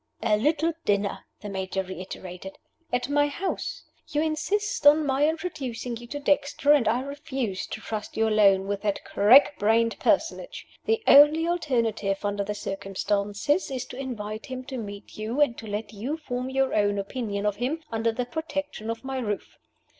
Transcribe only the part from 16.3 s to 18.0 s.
your own opinion of him